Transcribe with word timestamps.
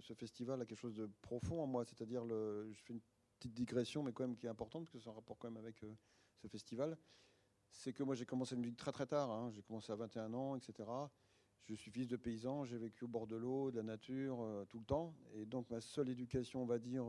ce, 0.00 0.14
festival 0.14 0.60
a 0.60 0.66
quelque 0.66 0.78
chose 0.78 0.94
de 0.94 1.06
profond 1.20 1.62
en 1.62 1.66
moi. 1.66 1.84
C'est-à-dire, 1.84 2.26
je 2.26 2.80
fais 2.84 2.94
une 2.94 3.00
petite 3.38 3.54
digression, 3.54 4.02
mais 4.02 4.12
quand 4.12 4.26
même 4.26 4.36
qui 4.36 4.46
est 4.46 4.50
importante, 4.50 4.84
parce 4.84 4.92
que 4.92 4.98
c'est 4.98 5.08
en 5.08 5.14
rapport 5.14 5.38
quand 5.38 5.50
même 5.50 5.62
avec 5.62 5.84
ce 6.36 6.48
festival. 6.48 6.96
C'est 7.70 7.92
que 7.92 8.02
moi, 8.02 8.14
j'ai 8.14 8.26
commencé 8.26 8.54
la 8.54 8.60
musique 8.60 8.76
très 8.76 8.92
très 8.92 9.06
tard. 9.06 9.30
Hein. 9.30 9.50
J'ai 9.50 9.62
commencé 9.62 9.90
à 9.92 9.96
21 9.96 10.32
ans, 10.34 10.56
etc. 10.56 10.88
Je 11.64 11.74
suis 11.74 11.90
fils 11.90 12.08
de 12.08 12.16
paysan, 12.16 12.64
j'ai 12.64 12.76
vécu 12.76 13.04
au 13.04 13.08
bord 13.08 13.26
de 13.26 13.36
l'eau, 13.36 13.70
de 13.70 13.76
la 13.76 13.82
nature, 13.82 14.66
tout 14.68 14.78
le 14.78 14.84
temps. 14.84 15.14
Et 15.34 15.46
donc, 15.46 15.70
ma 15.70 15.80
seule 15.80 16.08
éducation, 16.08 16.62
on 16.62 16.66
va 16.66 16.78
dire 16.78 17.04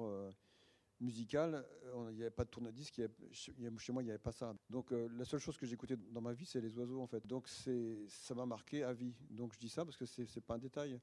musicale, 1.04 1.66
il 2.10 2.16
n'y 2.16 2.22
avait 2.22 2.32
pas 2.32 2.46
de 2.46 2.50
tourne-disque, 2.50 3.02
chez 3.32 3.92
moi 3.92 4.02
il 4.02 4.06
n'y 4.06 4.12
avait 4.12 4.18
pas 4.18 4.32
ça. 4.32 4.56
Donc 4.70 4.92
la 4.92 5.26
seule 5.26 5.40
chose 5.40 5.58
que 5.58 5.66
j'écoutais 5.66 5.98
dans 5.98 6.22
ma 6.22 6.34
vie, 6.34 6.46
c'est 6.46 6.62
les 6.62 6.76
oiseaux 6.78 7.02
en 7.02 7.08
fait. 7.08 7.26
Donc 7.28 7.48
ça 7.48 8.36
m'a 8.36 8.46
marqué 8.46 8.84
à 8.84 8.94
vie. 8.94 9.14
Donc 9.30 9.54
je 9.54 9.60
dis 9.60 9.70
ça 9.70 9.86
parce 9.86 9.98
que 9.98 10.06
c'est 10.06 10.42
pas 10.42 10.56
un 10.56 10.60
détail. 10.60 11.00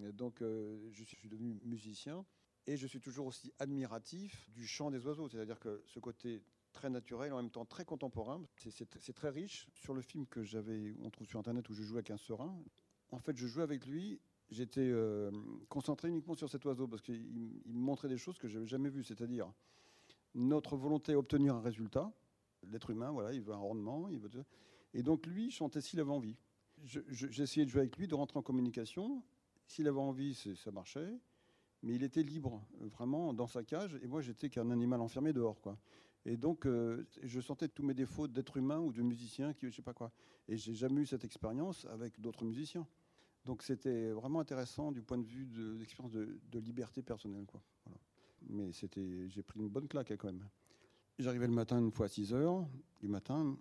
Donc 0.00 0.40
je 0.40 1.04
suis 1.04 1.28
devenu 1.28 1.60
musicien 1.64 2.24
et 2.66 2.76
je 2.76 2.86
suis 2.86 3.00
toujours 3.00 3.26
aussi 3.26 3.52
admiratif 3.58 4.50
du 4.50 4.66
chant 4.66 4.90
des 4.90 5.04
oiseaux, 5.06 5.28
c'est-à-dire 5.28 5.60
que 5.60 5.82
ce 5.86 6.00
côté 6.00 6.42
très 6.72 6.90
naturel, 6.90 7.32
en 7.32 7.36
même 7.36 7.50
temps 7.50 7.64
très 7.64 7.84
contemporain, 7.84 8.42
c'est 8.56 9.12
très 9.12 9.30
riche. 9.30 9.68
Sur 9.74 9.94
le 9.94 10.02
film 10.02 10.26
que 10.26 10.42
j'avais, 10.42 10.94
on 11.02 11.10
trouve 11.10 11.26
sur 11.26 11.38
internet 11.38 11.68
où 11.68 11.74
je 11.74 11.82
jouais 11.82 11.98
avec 11.98 12.10
un 12.10 12.16
serin, 12.16 12.56
en 13.10 13.18
fait 13.18 13.36
je 13.36 13.46
jouais 13.46 13.62
avec 13.62 13.86
lui 13.86 14.20
j'étais 14.50 14.80
euh, 14.80 15.30
concentré 15.68 16.08
uniquement 16.08 16.34
sur 16.34 16.48
cet 16.48 16.64
oiseau 16.64 16.86
parce 16.86 17.02
qu'il 17.02 17.20
me 17.66 17.72
montrait 17.80 18.08
des 18.08 18.18
choses 18.18 18.38
que 18.38 18.48
je 18.48 18.54
n'avais 18.54 18.66
jamais 18.66 18.88
vues, 18.88 19.04
c'est-à-dire 19.04 19.52
notre 20.34 20.76
volonté 20.76 21.12
à 21.12 21.18
obtenir 21.18 21.54
un 21.54 21.60
résultat. 21.60 22.12
L'être 22.70 22.90
humain, 22.90 23.10
voilà, 23.10 23.32
il 23.32 23.42
veut 23.42 23.52
un 23.52 23.58
rendement, 23.58 24.08
il 24.08 24.18
veut. 24.18 24.30
Et 24.94 25.02
donc 25.02 25.26
lui 25.26 25.50
chantait 25.50 25.80
s'il 25.80 26.00
avait 26.00 26.10
envie. 26.10 26.36
J'essayais 26.82 27.64
de 27.64 27.70
jouer 27.70 27.82
avec 27.82 27.96
lui, 27.96 28.08
de 28.08 28.14
rentrer 28.14 28.38
en 28.38 28.42
communication. 28.42 29.22
S'il 29.74 29.88
avait 29.88 29.98
envie, 29.98 30.36
ça 30.36 30.70
marchait, 30.70 31.18
mais 31.82 31.96
il 31.96 32.04
était 32.04 32.22
libre, 32.22 32.64
vraiment 32.78 33.34
dans 33.34 33.48
sa 33.48 33.64
cage. 33.64 33.98
Et 34.02 34.06
moi, 34.06 34.20
j'étais 34.20 34.48
qu'un 34.48 34.70
animal 34.70 35.00
enfermé 35.00 35.32
dehors, 35.32 35.60
quoi. 35.60 35.76
Et 36.24 36.36
donc, 36.36 36.64
euh, 36.64 37.04
je 37.24 37.40
sentais 37.40 37.66
tous 37.66 37.82
mes 37.82 37.92
défauts 37.92 38.28
d'être 38.28 38.56
humain 38.56 38.78
ou 38.78 38.92
de 38.92 39.02
musicien, 39.02 39.52
qui, 39.52 39.66
je 39.68 39.74
sais 39.74 39.82
pas 39.82 39.92
quoi. 39.92 40.12
Et 40.46 40.56
j'ai 40.56 40.74
jamais 40.74 41.00
eu 41.00 41.06
cette 41.06 41.24
expérience 41.24 41.86
avec 41.86 42.20
d'autres 42.20 42.44
musiciens. 42.44 42.86
Donc 43.44 43.64
c'était 43.64 44.12
vraiment 44.12 44.38
intéressant 44.38 44.92
du 44.92 45.02
point 45.02 45.18
de 45.18 45.26
vue 45.26 45.46
de 45.46 45.72
l'expérience 45.76 46.12
de, 46.12 46.58
liberté 46.60 47.02
personnelle. 47.02 47.44
Quoi. 47.44 47.60
Mais 48.46 48.70
c'était, 48.70 49.28
j'ai 49.28 49.42
pris 49.42 49.58
une 49.58 49.68
bonne 49.68 49.88
claque 49.88 50.12
hein, 50.12 50.16
quand 50.16 50.28
même. 50.28 50.48
J'arrivais 51.18 51.48
le 51.48 51.52
matin 51.52 51.80
une 51.80 51.90
fois 51.90 52.06
à 52.06 52.08
6 52.08 52.32
heures 52.32 52.64
du 53.00 53.08
matin, 53.08 53.58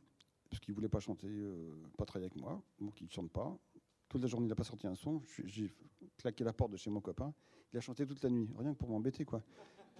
parce 0.47 0.59
qu'il 0.59 0.73
ne 0.73 0.75
voulait 0.75 0.89
pas 0.89 1.00
chanter, 1.00 1.28
euh, 1.28 1.73
pas 1.97 2.06
travailler 2.06 2.30
avec 2.30 2.39
moi, 2.39 2.61
donc 2.80 3.02
il 3.02 3.06
ne 3.06 3.11
chante 3.11 3.31
pas. 3.31 3.58
Toute 4.14 4.22
la 4.22 4.28
journée, 4.28 4.45
il 4.45 4.50
n'a 4.50 4.56
pas 4.56 4.64
sorti 4.64 4.86
un 4.86 4.94
son. 4.94 5.23
J'ai 5.44 5.73
claqué 6.17 6.44
la 6.44 6.53
porte 6.53 6.72
de 6.72 6.78
chez 6.78 6.92
mon 6.92 7.02
copain. 7.02 7.33
Il 7.73 7.78
a 7.78 7.81
chanté 7.81 8.06
toute 8.06 8.22
la 8.22 8.30
nuit, 8.30 8.47
rien 8.59 8.72
que 8.73 8.78
pour 8.78 8.89
m'embêter. 8.89 9.25
quoi. 9.25 9.42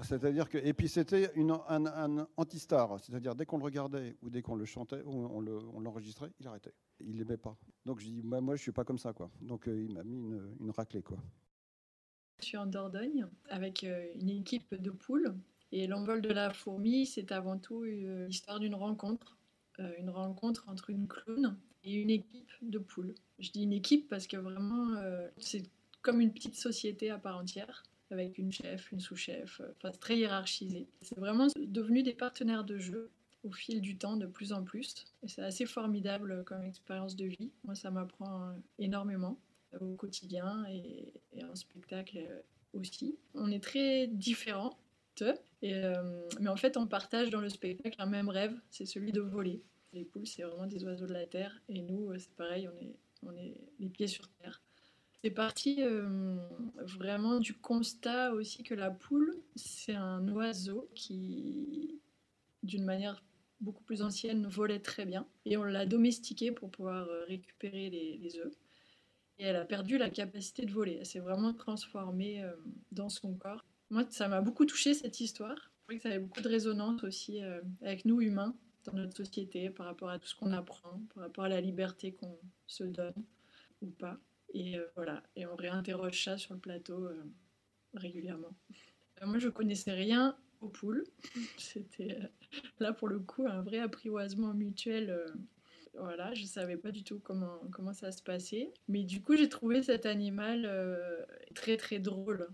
C'est-à-dire 0.02 0.48
que 0.48 0.60
et 0.60 0.72
puis 0.72 0.88
c'était 0.88 1.32
un, 1.36 1.86
un 1.88 2.28
anti-star, 2.38 3.00
c'est-à-dire 3.00 3.34
dès 3.34 3.48
qu'on 3.48 3.58
le 3.58 3.64
regardait 3.64 4.16
ou 4.22 4.30
dès 4.30 4.44
qu'on 4.44 4.54
le 4.54 4.66
chantait 4.66 5.02
ou 5.04 5.10
on 5.10 5.80
l'enregistrait, 5.80 6.30
il 6.40 6.48
arrêtait. 6.48 6.76
Il 7.00 7.18
l'aimait 7.18 7.38
pas. 7.38 7.58
Donc 7.88 8.02
je 8.02 8.06
dis 8.06 8.22
bah, 8.24 8.40
moi 8.40 8.56
je 8.56 8.62
suis 8.62 8.72
pas 8.72 8.84
comme 8.84 9.00
ça 9.00 9.14
quoi. 9.14 9.32
Donc 9.42 9.68
euh, 9.68 9.84
il 9.84 9.92
m'a 9.92 10.04
mis 10.04 10.18
une, 10.18 10.56
une, 10.60 10.70
raclée 10.70 11.02
quoi. 11.02 11.18
Je 12.40 12.46
suis 12.46 12.58
en 12.58 12.68
Dordogne 12.68 13.26
avec 13.50 13.84
euh, 13.84 14.06
une 14.14 14.30
équipe 14.30 14.76
de 14.76 14.92
poules 14.92 15.34
et 15.72 15.88
l'envol 15.88 16.22
de 16.22 16.30
la 16.30 16.54
fourmi 16.54 17.08
c'est 17.08 17.32
avant 17.32 17.58
tout 17.58 17.84
euh, 17.84 18.28
l'histoire 18.28 18.60
d'une 18.60 18.76
rencontre, 18.76 19.40
une 19.98 20.12
rencontre 20.12 20.70
entre 20.70 20.92
une 20.92 21.08
clown 21.08 21.58
et 21.84 21.96
une 21.96 22.12
équipe 22.12 22.43
de 22.70 22.80
poules. 22.80 23.16
Je 23.40 23.52
dis 23.52 23.64
une 23.64 23.74
équipe 23.74 24.08
parce 24.10 24.28
que 24.28 24.38
vraiment 24.38 24.96
c'est 25.38 25.64
comme 26.02 26.22
une 26.22 26.32
petite 26.32 26.56
société 26.56 27.10
à 27.10 27.18
part 27.18 27.38
entière 27.38 27.84
avec 28.14 28.38
une 28.38 28.52
chef, 28.52 28.92
une 28.92 29.00
sous-chef, 29.00 29.60
euh, 29.60 29.74
enfin, 29.78 29.92
très 30.00 30.18
hiérarchisé. 30.18 30.88
C'est 31.02 31.18
vraiment 31.20 31.48
devenu 31.58 32.04
des 32.04 32.14
partenaires 32.14 32.64
de 32.64 32.78
jeu 32.78 33.10
au 33.44 33.52
fil 33.52 33.82
du 33.82 33.98
temps 33.98 34.16
de 34.16 34.26
plus 34.26 34.54
en 34.54 34.64
plus. 34.64 35.06
Et 35.24 35.28
c'est 35.28 35.42
assez 35.42 35.66
formidable 35.66 36.44
comme 36.46 36.64
expérience 36.64 37.16
de 37.16 37.26
vie. 37.26 37.52
Moi, 37.66 37.76
ça 37.76 37.92
m'apprend 37.92 38.44
euh, 38.44 38.54
énormément 38.80 39.38
euh, 39.74 39.80
au 39.80 39.96
quotidien 39.96 40.66
et, 40.70 41.14
en 41.44 41.56
spectacle 41.56 42.20
aussi. 42.74 43.18
On 43.34 43.52
est 43.52 43.62
très 43.62 44.08
différents, 44.08 44.78
mais 45.62 46.48
en 46.48 46.56
fait, 46.56 46.78
on 46.78 46.88
partage 46.88 47.30
dans 47.30 47.42
le 47.42 47.50
spectacle 47.50 47.96
un 48.00 48.06
même 48.06 48.30
rêve, 48.30 48.56
c'est 48.70 48.86
celui 48.86 49.12
de 49.12 49.22
voler. 49.22 49.62
Les 49.94 50.06
poules, 50.06 50.28
c'est 50.28 50.44
vraiment 50.44 50.68
des 50.68 50.84
oiseaux 50.84 51.06
de 51.06 51.14
la 51.14 51.26
terre, 51.26 51.62
et 51.70 51.82
nous, 51.82 52.12
c'est 52.18 52.34
pareil, 52.36 52.68
on 53.22 53.36
est, 53.38 53.54
les 53.80 53.90
pieds 53.90 54.08
sur 54.08 54.28
terre. 54.28 54.62
C'est 55.24 55.32
parti 55.32 55.78
euh, 55.80 56.36
vraiment 56.82 57.40
du 57.40 57.54
constat 57.54 58.34
aussi 58.34 58.64
que 58.64 58.74
la 58.74 58.92
poule, 58.92 59.38
c'est 59.56 59.96
un 59.96 60.28
oiseau 60.28 60.90
qui, 60.96 62.02
d'une 62.62 62.84
manière 62.84 63.24
beaucoup 63.62 63.84
plus 63.84 64.02
ancienne, 64.02 64.46
volait 64.48 64.82
très 64.82 65.06
bien. 65.06 65.26
Et 65.46 65.56
on 65.56 65.64
l'a 65.64 65.86
domestiqué 65.86 66.52
pour 66.52 66.70
pouvoir 66.70 67.08
euh, 67.08 67.24
récupérer 67.26 67.90
les, 67.90 68.38
œufs. 68.38 68.54
Et 69.38 69.46
elle 69.46 69.56
a 69.56 69.64
perdu 69.64 69.98
la 69.98 70.10
capacité 70.10 70.66
de 70.66 70.72
voler. 70.72 70.98
Elle 71.00 71.06
s'est 71.06 71.20
vraiment 71.20 71.54
transformée 71.54 72.44
euh, 72.44 72.52
dans 72.92 73.08
son 73.08 73.34
corps. 73.36 73.64
Moi, 73.92 74.06
ça 74.10 74.28
m'a 74.28 74.42
beaucoup 74.42 74.66
touché 74.66 74.94
cette 74.94 75.22
histoire. 75.22 75.56
Je 75.56 75.84
crois 75.84 75.96
que 75.96 76.02
ça 76.02 76.10
avait 76.10 76.20
beaucoup 76.20 76.42
de 76.42 76.50
résonance 76.50 77.02
aussi 77.04 77.42
avec 77.82 78.06
nous 78.06 78.22
humains 78.22 78.56
dans 78.86 78.94
notre 78.94 79.16
société 79.18 79.70
par 79.70 79.86
rapport 79.86 80.10
à 80.10 80.20
tout 80.20 80.28
ce 80.28 80.36
qu'on 80.36 80.52
apprend, 80.52 81.02
par 81.14 81.24
rapport 81.24 81.46
à 81.46 81.50
la 81.50 81.62
liberté 81.62 82.14
qu'on 82.14 82.38
se 82.68 82.84
donne 82.84 83.26
ou 83.82 83.88
pas. 83.88 84.20
Et 84.54 84.78
euh, 84.78 84.86
voilà, 84.96 85.24
et 85.36 85.46
on 85.46 85.56
réinterroge 85.56 86.24
ça 86.24 86.38
sur 86.38 86.54
le 86.54 86.60
plateau 86.60 87.06
euh, 87.06 87.24
régulièrement. 87.96 88.56
Euh, 89.22 89.26
moi, 89.26 89.40
je 89.40 89.50
connaissais 89.50 89.92
rien 89.92 90.38
aux 90.62 90.70
poules. 90.70 91.04
C'était 91.58 92.20
là 92.80 92.94
pour 92.94 93.08
le 93.08 93.20
coup 93.20 93.46
un 93.48 93.62
vrai 93.62 93.80
apprivoisement 93.80 94.54
mutuel. 94.54 95.26
voilà, 95.96 96.34
je 96.34 96.46
savais 96.46 96.78
pas 96.78 96.92
du 96.92 97.04
tout 97.04 97.20
comment, 97.20 97.60
comment 97.72 97.94
ça 97.94 98.12
se 98.12 98.22
passait. 98.22 98.72
Mais 98.88 99.04
du 99.04 99.22
coup, 99.22 99.36
j'ai 99.36 99.50
trouvé 99.50 99.82
cet 99.84 100.06
animal 100.06 100.70
très 101.56 101.78
très 101.78 102.00
drôle. 102.00 102.48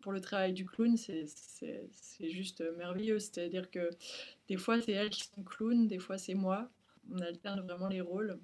Pour 0.00 0.12
le 0.12 0.20
travail 0.20 0.52
du 0.52 0.64
clown, 0.64 0.96
c'est 0.96 1.26
juste 2.20 2.62
merveilleux. 2.76 3.18
C'est-à-dire 3.18 3.70
que 3.70 3.90
des 4.48 4.56
fois, 4.56 4.80
c'est 4.80 4.92
elle 4.92 5.10
qui 5.10 5.24
sont 5.24 5.42
clown, 5.42 5.88
des 5.88 5.98
fois, 5.98 6.18
c'est 6.18 6.34
moi. 6.34 6.70
On 7.10 7.18
alterne 7.18 7.60
vraiment 7.60 7.88
les 7.88 8.00
rôles 8.00 8.38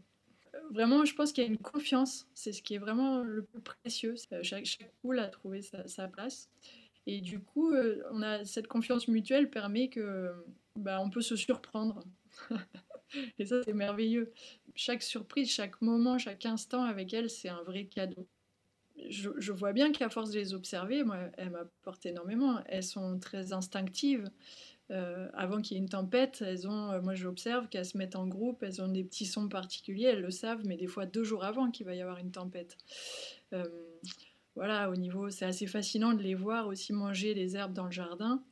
vraiment, 0.70 1.04
je 1.04 1.14
pense 1.14 1.32
qu'il 1.32 1.44
y 1.44 1.46
a 1.46 1.50
une 1.50 1.58
confiance. 1.58 2.26
C'est 2.34 2.52
ce 2.52 2.62
qui 2.62 2.74
est 2.74 2.78
vraiment 2.78 3.22
le 3.22 3.42
plus 3.42 3.60
précieux. 3.60 4.14
Chaque, 4.42 4.64
chaque 4.64 4.92
poule 5.00 5.18
a 5.18 5.28
trouvé 5.28 5.62
sa, 5.62 6.08
place. 6.08 6.50
Et 7.06 7.20
du 7.20 7.40
coup, 7.40 7.72
euh, 7.72 8.02
on 8.12 8.22
a 8.22 8.44
cette 8.44 8.68
confiance 8.68 9.08
mutuelle 9.08 9.50
permet 9.50 9.88
que 9.88 10.32
bah, 10.76 11.00
on 11.00 11.10
peut 11.10 11.22
se 11.22 11.36
surprendre. 11.36 12.04
et 13.38 13.44
ça, 13.44 13.62
c'est 13.62 13.72
merveilleux. 13.72 14.32
Chaque 14.74 15.02
surprise, 15.02 15.50
chaque 15.50 15.80
moment, 15.82 16.18
chaque 16.18 16.46
instant 16.46 16.84
avec 16.84 17.12
elle, 17.12 17.28
c'est 17.28 17.48
un 17.48 17.62
vrai 17.62 17.84
cadeau. 17.86 18.26
Je, 19.08 19.52
vois 19.52 19.72
bien 19.72 19.92
qu'à 19.92 20.08
force 20.08 20.30
de 20.30 20.38
les 20.38 20.54
observer, 20.54 21.04
moi, 21.04 21.18
elles 21.36 21.50
m'apportent 21.50 22.06
énormément. 22.06 22.60
Elles 22.66 22.82
sont 22.82 23.18
très 23.18 23.52
instinctives. 23.52 24.30
Euh, 24.90 25.28
avant 25.32 25.62
qu'il 25.62 25.76
y 25.76 25.80
ait 25.80 25.82
une 25.82 25.88
tempête, 25.88 26.42
elles 26.46 26.68
ont, 26.68 26.90
euh, 26.90 27.00
moi 27.00 27.14
j'observe 27.14 27.68
qu'elles 27.68 27.86
se 27.86 27.96
mettent 27.96 28.16
en 28.16 28.26
groupe, 28.26 28.62
elles 28.62 28.82
ont 28.82 28.88
des 28.88 29.04
petits 29.04 29.24
sons 29.24 29.48
particuliers, 29.48 30.06
elles 30.06 30.20
le 30.20 30.30
savent, 30.30 30.66
mais 30.66 30.76
des 30.76 30.86
fois 30.86 31.06
deux 31.06 31.24
jours 31.24 31.44
avant 31.44 31.70
qu'il 31.70 31.86
va 31.86 31.94
y 31.94 32.02
avoir 32.02 32.18
une 32.18 32.30
tempête. 32.30 32.76
Euh, 33.54 33.64
voilà, 34.54 34.90
au 34.90 34.96
niveau, 34.96 35.30
c'est 35.30 35.46
assez 35.46 35.66
fascinant 35.66 36.12
de 36.12 36.22
les 36.22 36.34
voir 36.34 36.66
aussi 36.66 36.92
manger 36.92 37.32
des 37.32 37.56
herbes 37.56 37.72
dans 37.72 37.86
le 37.86 37.90
jardin. 37.90 38.42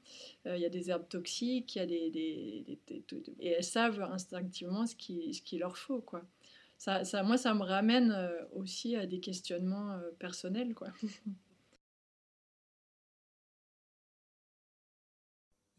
Il 0.46 0.56
y 0.56 0.64
a 0.64 0.70
des 0.70 0.88
herbes 0.88 1.06
toxiques, 1.06 1.76
il 1.76 1.78
y 1.78 1.82
a 1.82 1.86
des, 1.86 2.78
et 3.38 3.48
elles 3.48 3.62
savent 3.64 4.00
instinctivement 4.00 4.86
ce 4.86 4.96
qu'il 4.96 5.34
ce 5.34 5.56
leur 5.56 5.76
faut, 5.76 6.00
quoi. 6.00 6.22
Moi, 6.86 7.04
ça 7.04 7.54
me 7.54 7.62
ramène 7.62 8.16
aussi 8.52 8.96
à 8.96 9.06
des 9.06 9.20
questionnements 9.20 9.98
personnels, 10.18 10.74
quoi. 10.74 10.88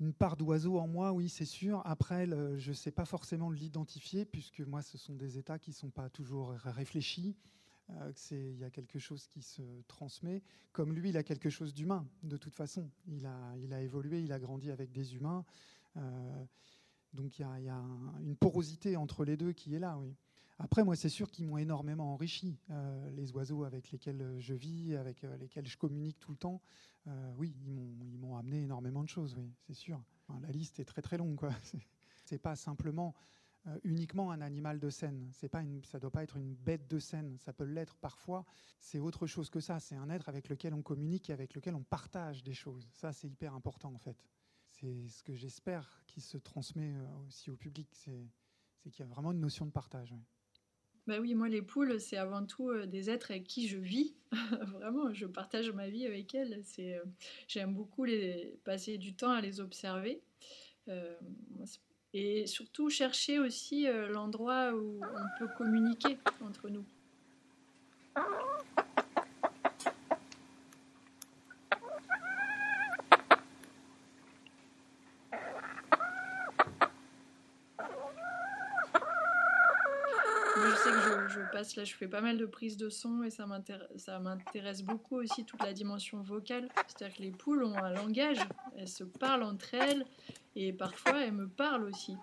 une 0.02 0.14
part 0.14 0.36
d'oiseau 0.36 0.80
en 0.80 0.88
moi, 0.88 1.14
oui, 1.14 1.30
c'est 1.30 1.46
sûr. 1.46 1.82
Après, 1.86 2.26
je 2.26 2.70
ne 2.70 2.74
sais 2.74 2.90
pas 2.92 3.06
forcément 3.06 3.52
l'identifier, 3.52 4.26
puisque 4.26 4.62
moi, 4.62 4.82
ce 4.82 4.98
sont 4.98 5.14
des 5.14 5.38
états 5.38 5.60
qui 5.60 5.70
ne 5.70 5.76
sont 5.76 5.92
pas 5.92 6.10
toujours 6.10 6.50
réfléchis. 6.66 7.38
Euh, 7.92 8.12
il 8.32 8.58
y 8.58 8.64
a 8.64 8.72
quelque 8.72 8.98
chose 8.98 9.28
qui 9.28 9.44
se 9.44 9.62
transmet. 9.88 10.42
Comme 10.72 10.94
lui, 10.94 11.10
il 11.10 11.18
a 11.18 11.24
quelque 11.24 11.52
chose 11.52 11.74
d'humain, 11.74 12.08
de 12.24 12.36
toute 12.36 12.56
façon. 12.56 12.90
Il 13.08 13.28
a, 13.28 13.82
évolué, 13.82 14.22
il 14.22 14.34
a 14.34 14.40
grandi 14.40 14.72
avec 14.72 14.92
des 14.92 15.16
humains. 15.16 15.46
Euh, 15.98 16.46
donc 17.14 17.38
il 17.38 17.44
y 17.44 17.70
a, 17.70 17.84
une 18.22 18.36
porosité 18.36 18.96
entre 18.96 19.24
les 19.24 19.38
deux 19.38 19.52
qui 19.52 19.76
est 19.76 19.80
là, 19.80 19.98
oui. 20.00 20.16
Après, 20.64 20.84
moi, 20.84 20.96
c'est 20.96 21.10
sûr 21.10 21.32
qu'ils 21.32 21.48
m'ont 21.48 21.58
énormément 21.58 22.14
enrichi. 22.14 22.58
Euh, 22.70 23.10
les 23.12 23.32
oiseaux 23.32 23.64
avec 23.64 23.92
lesquels 23.92 24.36
je 24.40 24.54
vis, 24.54 24.96
avec 24.96 25.24
lesquels 25.40 25.66
je 25.66 25.78
communique 25.78 26.20
tout 26.20 26.32
le 26.32 26.38
temps, 26.38 26.62
euh, 27.08 27.34
oui, 27.38 27.56
ils 27.66 28.20
m'ont 28.20 28.38
amené 28.38 28.62
énormément 28.62 29.04
de 29.04 29.10
choses, 29.10 29.36
oui, 29.36 29.52
c'est 29.66 29.74
sûr. 29.74 30.02
la 30.42 30.52
liste 30.52 30.80
est 30.80 30.86
très 30.86 31.02
très 31.02 31.18
longue, 31.18 31.36
quoi. 31.36 31.50
C'est 32.26 32.38
pas 32.38 32.56
simplement 32.56 33.14
euh, 33.68 33.78
uniquement 33.84 34.32
un 34.32 34.42
animal 34.42 34.80
de 34.80 34.90
scène. 34.90 35.30
C'est 35.34 35.50
pas 35.50 35.62
une, 35.62 35.84
ça 35.84 36.00
doit 36.00 36.12
pas 36.12 36.24
être 36.24 36.38
une 36.38 36.56
bête 36.56 36.88
de 36.88 36.98
scène. 36.98 37.38
Ça 37.38 37.54
peut 37.54 37.66
l'être 37.66 37.98
parfois. 37.98 38.46
C'est 38.80 39.00
autre 39.00 39.28
chose 39.28 39.50
que 39.50 39.60
ça. 39.60 39.80
C'est 39.80 39.96
un 39.96 40.10
être 40.10 40.30
avec 40.30 40.50
lequel 40.50 40.74
on 40.74 40.82
communique 40.82 41.30
et 41.30 41.34
avec 41.34 41.54
lequel 41.54 41.76
on 41.76 41.84
partage 41.84 42.44
des 42.44 42.54
choses. 42.54 42.90
Ça, 42.94 43.12
c'est 43.12 43.28
hyper 43.28 43.54
important 43.54 43.94
en 43.94 44.00
fait. 44.00 44.18
C'est 44.66 45.10
ce 45.10 45.24
que 45.24 45.36
j'espère 45.36 46.04
qui 46.08 46.22
se 46.22 46.38
transmet 46.38 46.96
euh, 46.96 47.28
aussi 47.28 47.52
au 47.52 47.58
public. 47.58 47.90
C'est 47.94 48.30
qu'il 48.90 49.00
y 49.00 49.04
a 49.04 49.12
vraiment 49.12 49.32
une 49.32 49.42
notion 49.42 49.66
de 49.66 49.72
partage. 49.72 50.16
Bah 51.08 51.20
oui, 51.20 51.34
moi 51.34 51.50
les 51.50 51.62
poules, 51.62 52.00
c'est 52.00 52.18
avant 52.18 52.46
tout 52.46 52.70
euh, 52.70 52.86
des 52.86 53.10
êtres 53.10 53.32
avec 53.32 53.46
qui 53.46 53.68
je 53.68 53.78
vis. 53.78 54.14
Vraiment, 54.74 55.14
je 55.14 55.26
partage 55.26 55.72
ma 55.72 55.90
vie 55.90 56.06
avec 56.06 56.34
elles. 56.36 56.62
C'est, 56.64 57.02
j'aime 57.48 57.74
beaucoup 57.74 58.06
les, 58.06 58.56
passer 58.64 58.98
du 58.98 59.14
temps 59.14 59.32
à 59.32 59.42
les 59.42 59.60
observer. 59.60 60.22
Et 62.14 62.46
surtout 62.46 62.90
chercher 62.90 63.40
aussi 63.40 63.88
euh, 63.88 64.10
l'endroit 64.10 64.74
où 64.74 65.00
on 65.02 65.40
peut 65.40 65.48
communiquer 65.58 66.18
entre 66.42 66.70
nous. 66.70 66.86
Je 80.70 80.76
sais 80.76 80.92
que 80.92 81.28
je, 81.30 81.52
passe 81.52 81.76
là, 81.76 81.84
je 81.84 81.94
fais 81.94 82.08
pas 82.08 82.22
mal 82.22 82.38
de 82.38 82.46
prises 82.46 82.78
de 82.78 82.90
son 82.90 83.24
et 83.24 83.30
ça 83.30 83.46
m'intéresse 84.20 84.84
beaucoup 84.84 85.18
aussi 85.18 85.46
toute 85.46 85.64
la 85.64 85.74
dimension 85.74 86.22
vocale. 86.22 86.70
C'est-à-dire 86.88 87.18
que 87.18 87.22
les 87.24 87.32
poules 87.32 87.64
ont 87.64 87.78
un 87.78 87.92
langage, 87.92 88.40
elles 88.78 88.88
se 88.88 89.04
parlent 89.04 89.44
entre 89.44 89.74
elles, 89.74 90.06
et 90.56 90.74
parfois, 90.74 91.22
elle 91.24 91.34
me 91.34 91.48
parle 91.48 91.86
aussi. 91.86 92.16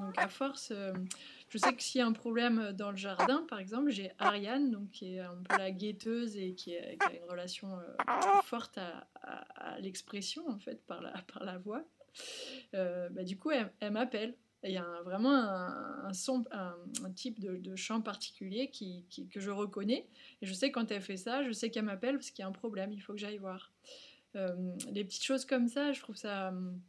Donc 0.00 0.07
force, 0.26 0.72
euh, 0.74 0.92
je 1.48 1.58
sais 1.58 1.72
que 1.72 1.82
s'il 1.82 2.00
y 2.00 2.02
a 2.02 2.06
un 2.06 2.12
problème 2.12 2.72
dans 2.72 2.90
le 2.90 2.96
jardin, 2.96 3.44
par 3.48 3.60
exemple, 3.60 3.90
j'ai 3.90 4.10
Ariane, 4.18 4.70
donc 4.70 4.90
qui 4.90 5.14
est 5.14 5.20
un 5.20 5.36
peu 5.48 5.56
la 5.56 5.70
guetteuse 5.70 6.36
et 6.36 6.54
qui, 6.54 6.76
a 6.76 6.92
une 7.12 7.30
relation 7.30 7.78
euh, 7.78 8.40
forte 8.42 8.78
à, 8.78 9.06
l'expression 9.80 10.48
en 10.48 10.58
fait 10.58 10.84
par 10.86 11.00
la, 11.00 11.12
par 11.32 11.44
la 11.44 11.58
voix. 11.58 11.84
Euh, 12.74 13.08
bah, 13.10 13.22
du 13.22 13.38
coup, 13.38 13.50
elle, 13.50 13.92
m'appelle. 13.92 14.34
Il 14.64 14.72
y 14.72 14.76
a 14.76 15.02
vraiment 15.04 15.34
un, 15.34 16.12
son, 16.12 16.44
un, 16.50 16.74
type 17.14 17.38
de, 17.38 17.76
chant 17.76 18.00
particulier 18.00 18.70
qui, 18.70 19.06
que 19.30 19.38
je 19.38 19.50
reconnais. 19.50 20.08
Et 20.42 20.46
je 20.46 20.52
sais 20.52 20.72
quand 20.72 20.90
elle 20.90 21.00
fait 21.00 21.16
ça, 21.16 21.44
je 21.44 21.52
sais 21.52 21.70
qu'elle 21.70 21.84
m'appelle 21.84 22.16
parce 22.16 22.30
qu'il 22.30 22.42
y 22.42 22.44
a 22.44 22.48
un 22.48 22.52
problème, 22.52 22.92
il 22.92 23.00
faut 23.00 23.12
que 23.12 23.20
j'aille 23.20 23.38
voir. 23.38 23.72
Les 24.34 25.04
petites 25.04 25.24
choses 25.24 25.44
comme 25.44 25.68
ça, 25.68 25.92
je 25.92 26.00
trouve 26.00 26.16
ça 26.16 26.48
hum, 26.48 26.80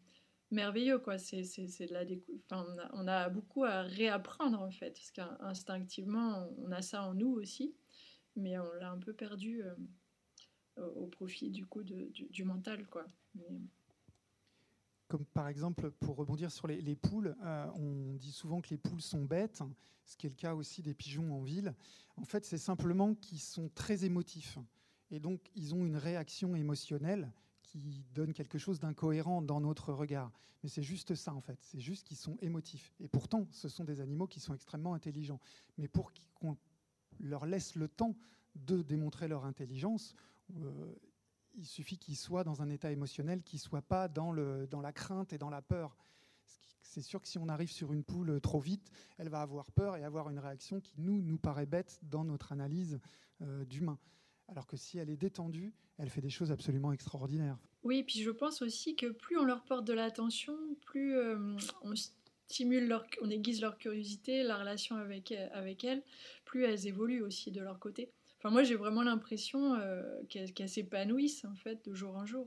merveilleux. 0.51 0.99
Quoi. 0.99 1.17
C'est, 1.17 1.41
de 1.41 1.93
la 1.93 2.03
enfin, 2.45 2.65
on, 2.93 3.07
a, 3.07 3.29
beaucoup 3.29 3.63
à 3.63 3.81
réapprendre 3.81 4.61
en 4.61 4.71
fait, 4.71 4.91
parce 4.91 5.11
qu'instinctivement, 5.11 6.49
on 6.57 6.71
a 6.71 6.81
ça 6.81 7.03
en 7.03 7.13
nous 7.13 7.31
aussi, 7.31 7.75
mais 8.35 8.57
on 8.57 8.73
l'a 8.73 8.91
un 8.91 8.99
peu 8.99 9.13
perdu 9.13 9.63
euh, 9.63 9.75
au, 10.95 11.07
profit 11.07 11.49
du 11.49 11.65
coup 11.65 11.83
de, 11.83 12.11
du, 12.29 12.43
mental. 12.43 12.87
Quoi. 12.87 13.05
Mais, 13.35 13.61
comme 15.07 15.25
par 15.25 15.47
exemple, 15.47 15.89
pour 15.91 16.15
rebondir 16.15 16.51
sur 16.51 16.67
les, 16.67 16.95
poules, 16.95 17.35
euh, 17.43 17.65
on 17.75 18.13
dit 18.15 18.31
souvent 18.31 18.61
que 18.61 18.69
les 18.69 18.77
poules 18.77 19.01
sont 19.01 19.25
bêtes, 19.25 19.63
ce 20.05 20.15
qui 20.15 20.27
est 20.27 20.29
le 20.29 20.35
cas 20.35 20.53
aussi 20.53 20.83
des 20.83 20.93
pigeons 20.93 21.33
en 21.33 21.41
ville. 21.41 21.73
En 22.15 22.25
fait, 22.25 22.45
c'est 22.45 22.59
simplement 22.59 23.15
qu'ils 23.15 23.39
sont 23.39 23.69
très 23.69 24.05
émotifs. 24.05 24.59
Et 25.09 25.19
donc, 25.19 25.49
ils 25.55 25.73
ont 25.73 25.83
une 25.83 25.97
réaction 25.97 26.55
émotionnelle 26.55 27.31
qui 27.71 28.03
donne 28.13 28.33
quelque 28.33 28.57
chose 28.57 28.79
d'incohérent 28.79 29.41
dans 29.41 29.61
notre 29.61 29.93
regard. 29.93 30.31
Mais 30.63 30.69
c'est 30.69 30.83
juste 30.83 31.15
ça, 31.15 31.33
en 31.33 31.41
fait. 31.41 31.57
C'est 31.61 31.79
juste 31.79 32.07
qu'ils 32.07 32.17
sont 32.17 32.37
émotifs. 32.41 32.93
Et 32.99 33.07
pourtant, 33.07 33.47
ce 33.51 33.69
sont 33.69 33.83
des 33.83 34.01
animaux 34.01 34.27
qui 34.27 34.39
sont 34.39 34.53
extrêmement 34.53 34.93
intelligents. 34.93 35.39
Mais 35.77 35.87
pour 35.87 36.11
qu'on 36.35 36.57
leur 37.19 37.45
laisse 37.45 37.75
le 37.75 37.87
temps 37.87 38.15
de 38.55 38.81
démontrer 38.81 39.27
leur 39.27 39.45
intelligence, 39.45 40.15
euh, 40.57 40.95
il 41.55 41.65
suffit 41.65 41.97
qu'il 41.97 42.15
soit 42.15 42.43
dans 42.43 42.61
un 42.61 42.69
état 42.69 42.91
émotionnel 42.91 43.43
qui 43.43 43.57
ne 43.57 43.61
soit 43.61 43.81
pas 43.81 44.07
dans, 44.07 44.31
le, 44.31 44.67
dans 44.67 44.81
la 44.81 44.91
crainte 44.91 45.31
et 45.31 45.37
dans 45.37 45.49
la 45.49 45.61
peur. 45.61 45.95
C'est 46.81 47.01
sûr 47.01 47.21
que 47.21 47.27
si 47.27 47.37
on 47.37 47.47
arrive 47.49 47.71
sur 47.71 47.93
une 47.93 48.03
poule 48.03 48.41
trop 48.41 48.59
vite, 48.59 48.89
elle 49.17 49.29
va 49.29 49.41
avoir 49.41 49.71
peur 49.71 49.95
et 49.95 50.03
avoir 50.03 50.29
une 50.29 50.39
réaction 50.39 50.79
qui 50.81 50.95
nous, 50.97 51.21
nous 51.21 51.37
paraît 51.37 51.67
bête 51.67 51.99
dans 52.01 52.23
notre 52.23 52.51
analyse 52.51 52.99
euh, 53.41 53.63
d'humain. 53.65 53.99
Alors 54.49 54.67
que 54.67 54.77
si 54.77 54.97
elle 54.97 55.09
est 55.09 55.17
détendue, 55.17 55.73
elle 55.97 56.09
fait 56.09 56.21
des 56.21 56.29
choses 56.29 56.51
absolument 56.51 56.91
extraordinaires. 56.91 57.57
Oui, 57.83 58.03
puis 58.03 58.21
je 58.21 58.31
pense 58.31 58.61
aussi 58.61 58.95
que 58.95 59.07
plus 59.07 59.37
on 59.37 59.45
leur 59.45 59.63
porte 59.63 59.85
de 59.85 59.93
l'attention, 59.93 60.57
plus 60.85 61.15
euh, 61.15 61.55
on 61.81 61.93
stimule 62.47 62.99
on 63.21 63.29
aiguise 63.29 63.61
leur 63.61 63.77
curiosité, 63.77 64.43
la 64.43 64.57
relation 64.57 64.95
avec, 64.95 65.31
avec 65.53 65.83
elles, 65.83 66.03
plus 66.45 66.63
elles 66.63 66.87
évoluent 66.87 67.21
aussi 67.21 67.51
de 67.51 67.61
leur 67.61 67.79
côté. 67.79 68.11
Enfin, 68.39 68.51
moi, 68.51 68.63
j'ai 68.63 68.75
vraiment 68.75 69.03
l'impression 69.03 69.75
euh, 69.75 70.01
qu'elles 70.29 70.69
s'épanouissent 70.69 71.43
en 71.43 71.55
fait 71.55 71.83
de 71.85 71.93
jour 71.93 72.15
en 72.15 72.25
jour. 72.25 72.37